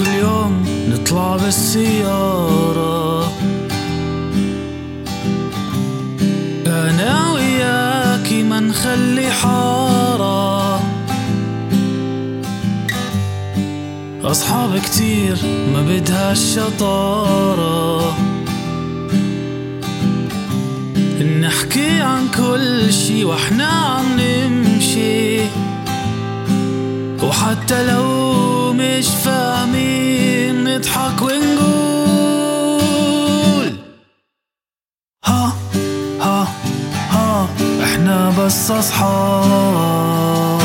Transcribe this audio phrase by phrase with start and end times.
[0.00, 3.32] كل يوم نطلع بالسيارة.
[6.66, 10.80] أنا وياكي ما نخلي حارة.
[14.24, 15.36] أصحاب كتير
[15.74, 18.14] ما بدها الشطارة.
[21.40, 25.40] نحكي عن كل شي وإحنا عم نمشي.
[27.22, 32.50] وحتى لو مش فاهمين نضحك ونقول.
[35.24, 35.52] ها
[36.20, 36.46] ها
[37.10, 37.46] ها
[37.84, 40.60] إحنا بس أصحاب.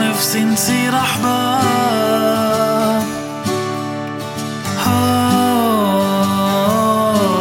[0.00, 1.42] نفسي نصير أحباب.
[4.78, 5.20] ها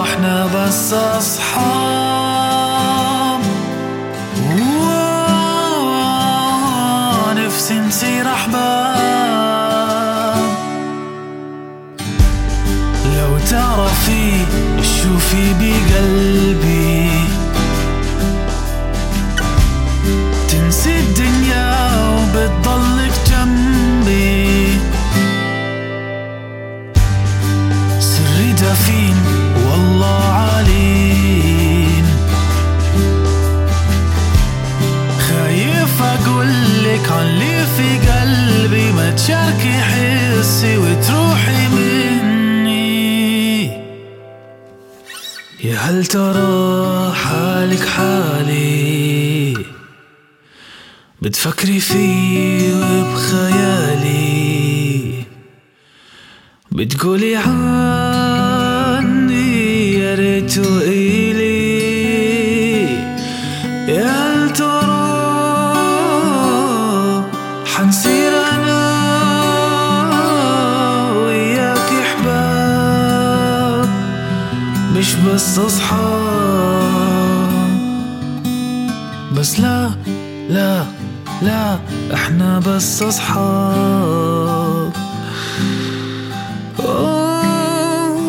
[0.03, 1.78] إحنا بس أصحاب.
[7.71, 9.59] نصير احباب
[13.05, 14.45] لو تعرفي
[14.81, 17.09] شو في بقلبي.
[20.49, 24.77] تنسي الدنيا وبتضلك جنبي.
[27.99, 29.15] سري دفين
[29.65, 30.38] والله
[45.63, 49.57] يا هل ترى حالك حالي؟
[51.21, 54.19] بتفكري فيه وبخيالي
[56.71, 58.39] بتقولي عني
[59.93, 61.59] يا ريت إلي
[63.87, 64.99] يا هل ترى
[67.65, 68.28] حنصير
[74.99, 77.49] مش بس أصحاب.
[79.37, 79.91] بس لا
[80.49, 80.85] لا
[81.41, 81.79] لا
[82.13, 84.93] إحنا بس أصحاب.
[86.79, 88.25] أوه،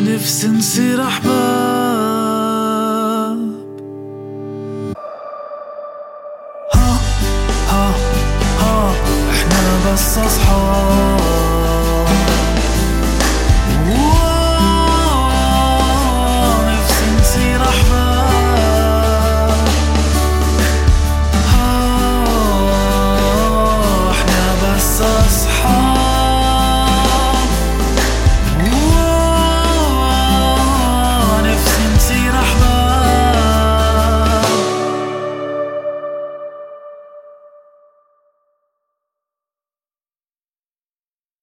[0.00, 1.34] نفسي نصير أحباب.
[6.74, 6.98] ها
[7.68, 7.94] ها
[8.60, 8.92] ها
[9.30, 11.23] إحنا بس أصحاب.